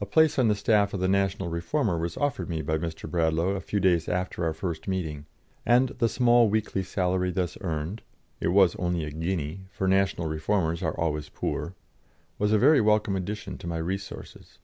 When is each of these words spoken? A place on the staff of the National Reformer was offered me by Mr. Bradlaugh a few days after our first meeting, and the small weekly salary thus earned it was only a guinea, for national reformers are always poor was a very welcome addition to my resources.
A 0.00 0.06
place 0.06 0.38
on 0.38 0.48
the 0.48 0.54
staff 0.54 0.94
of 0.94 1.00
the 1.00 1.06
National 1.06 1.50
Reformer 1.50 1.98
was 1.98 2.16
offered 2.16 2.48
me 2.48 2.62
by 2.62 2.78
Mr. 2.78 3.06
Bradlaugh 3.10 3.50
a 3.54 3.60
few 3.60 3.78
days 3.78 4.08
after 4.08 4.42
our 4.42 4.54
first 4.54 4.88
meeting, 4.88 5.26
and 5.66 5.90
the 5.98 6.08
small 6.08 6.48
weekly 6.48 6.82
salary 6.82 7.30
thus 7.30 7.58
earned 7.60 8.00
it 8.40 8.48
was 8.48 8.74
only 8.76 9.04
a 9.04 9.10
guinea, 9.10 9.66
for 9.70 9.86
national 9.86 10.28
reformers 10.28 10.82
are 10.82 10.98
always 10.98 11.28
poor 11.28 11.74
was 12.38 12.52
a 12.52 12.58
very 12.58 12.80
welcome 12.80 13.14
addition 13.14 13.58
to 13.58 13.66
my 13.66 13.76
resources. 13.76 14.60